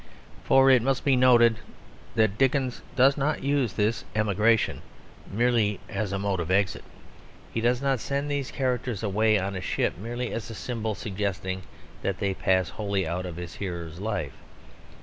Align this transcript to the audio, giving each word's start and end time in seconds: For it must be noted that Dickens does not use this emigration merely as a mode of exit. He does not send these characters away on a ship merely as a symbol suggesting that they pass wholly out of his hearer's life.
For 0.45 0.71
it 0.71 0.81
must 0.81 1.05
be 1.05 1.15
noted 1.15 1.57
that 2.15 2.35
Dickens 2.39 2.81
does 2.95 3.17
not 3.17 3.43
use 3.43 3.73
this 3.73 4.03
emigration 4.15 4.81
merely 5.31 5.79
as 5.87 6.11
a 6.11 6.17
mode 6.17 6.39
of 6.39 6.49
exit. 6.49 6.83
He 7.53 7.61
does 7.61 7.83
not 7.83 7.99
send 7.99 8.27
these 8.31 8.49
characters 8.49 9.03
away 9.03 9.37
on 9.37 9.55
a 9.55 9.61
ship 9.61 9.99
merely 9.99 10.31
as 10.33 10.49
a 10.49 10.55
symbol 10.55 10.95
suggesting 10.95 11.61
that 12.01 12.17
they 12.17 12.33
pass 12.33 12.69
wholly 12.69 13.05
out 13.05 13.27
of 13.27 13.35
his 13.35 13.57
hearer's 13.57 13.99
life. 13.99 14.33